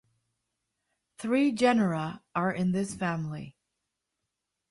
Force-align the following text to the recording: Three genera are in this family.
Three 1.19 1.51
genera 1.51 2.23
are 2.33 2.51
in 2.51 2.71
this 2.71 2.95
family. 2.95 3.55